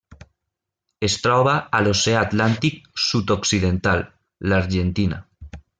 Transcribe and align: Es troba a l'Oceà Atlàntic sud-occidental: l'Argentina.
Es 1.07 1.17
troba 1.25 1.53
a 1.79 1.83
l'Oceà 1.87 2.23
Atlàntic 2.29 2.81
sud-occidental: 3.11 4.05
l'Argentina. 4.53 5.25